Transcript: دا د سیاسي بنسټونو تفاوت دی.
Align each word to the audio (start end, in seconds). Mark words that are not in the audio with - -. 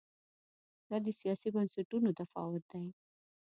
دا 0.89 0.97
د 1.05 1.07
سیاسي 1.19 1.47
بنسټونو 1.55 2.09
تفاوت 2.19 2.63
دی. 2.71 2.83